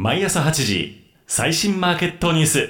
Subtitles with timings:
[0.00, 2.68] 毎朝8時最新マーケットニュース。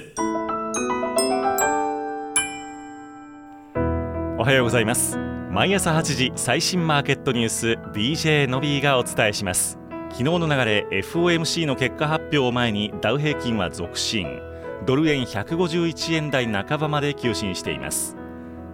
[4.39, 5.15] おはようございます。
[5.51, 9.77] 毎朝8時最新マーケットニュース DJ のびーがお伝えします。
[10.09, 14.41] 昨日の流れ FOMC の結果発表を前にダウ平均は続伸。
[14.87, 18.17] ドル円151円台半ばまで急進しています。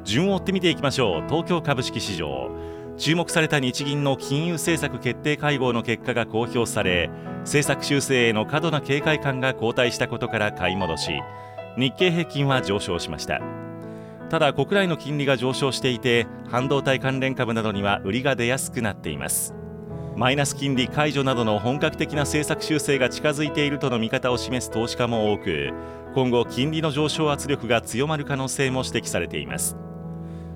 [0.05, 1.23] 順を追って見ていきましょう。
[1.27, 2.49] 東京株式市場。
[2.97, 7.09] 注目された日銀の金融政策決定会合の結果が公表され
[7.41, 11.11] 政策修正への過度な警戒感が後退したことから買い戻し
[11.77, 13.41] 日経平均は上昇しました。
[14.29, 19.53] ただ国内の金利が上昇していて半導体関連株などには売りが出やすくなっています。
[20.15, 25.73] マイナス金利解除などの本格的な政策修正が近づいているとの見方を示す投資家も多く
[26.13, 29.75] 今後金利の上昇圧力が強まる可能性も指摘されています。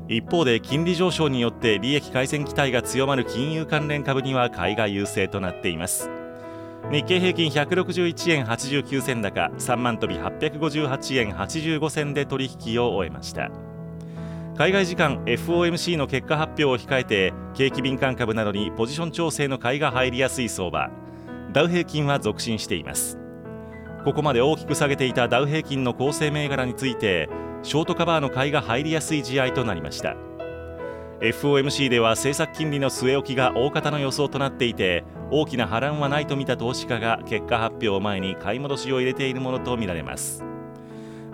[0.09, 6.09] 一方で金利上昇によって利益改善期待が強まる金融関連株には買いが優勢となっています。
[6.91, 13.51] 日経平均161円89銭高3万飛び858円85銭で取引を終えました。
[14.57, 20.89] 海外時間 FOMC の結果発表を控えて景気敏感株などにポジション調整の買いが入りやすい相場。
[21.53, 23.19] ダウ平均は続伸しています。
[24.03, 27.29] ここまで大きく下げていたダウ平均の構成銘柄について
[27.61, 30.15] ショートカバーの買いが入りやすい試合となりました。
[31.21, 40.43] FOMC では政策金利の据え置きが大方の予想となっていて大きな波乱はないと見た投資家が結果発表を前に買い戻しを入れているものとみられます。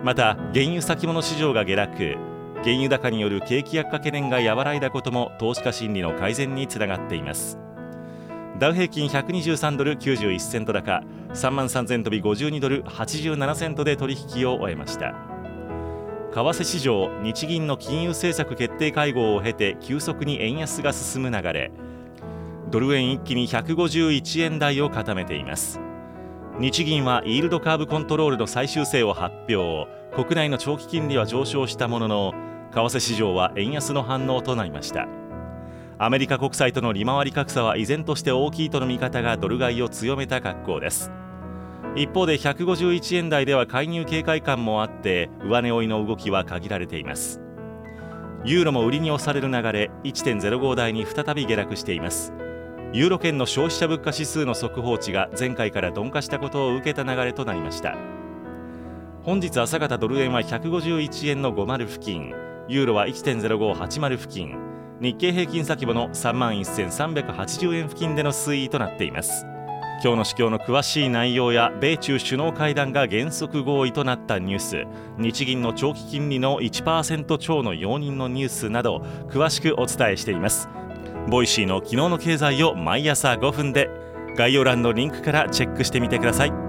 [0.02, 2.16] また原油先物市場が下落。
[2.64, 7.58] 原油高による景気悪化懸念が和らいだことも投資家心理の改善につながっています。
[8.58, 11.02] ダウ平均123ドル91セント高。
[11.34, 15.35] 3万3000飛び52ドル87セントで取引を終えました。
[16.36, 21.70] 為替市場日銀の金融政策決定会合を経て急速に円安が進む流れ。
[22.70, 25.80] ドル円一気に151円台を固めています。
[26.58, 29.88] 日銀はイールドカーブコントロールの最終性を発表。
[30.14, 32.34] 国内の長期金利は上昇したものの
[32.70, 35.08] 為替市場は円安の反応となりました。
[35.96, 41.10] アメリカ国債との利回り格差は依然として大きいとの見方がドル買いを強めた格好です。
[41.94, 47.40] 一方で151円台では介入警戒感もあって上値追いの動きは限られています。
[48.44, 52.32] ユーロも売りに押される流れ1.05台に再び下落しています。
[52.92, 57.96] ユーロ圏の消費者物価指数の速報値が前回から鈍化したことを受けた流れとなりました。
[59.22, 62.32] 本日朝方ドル円は151円の50付近。
[62.68, 64.56] ユーロは1.0580付近。
[65.00, 69.44] 日経平均先物3万1380円付近での推移となっています。
[70.02, 74.84] 今日の市況の詳しい内容や米中首脳会談が原則合意となったニュース
[75.18, 78.98] 日銀の長期金利の1%超の容認のニュースなど
[79.28, 80.68] 詳しくお伝えしています。
[81.28, 83.90] Voicy の昨日の経済を毎朝5分で
[84.36, 86.65] 概要欄のリンクからチェックしてみてください。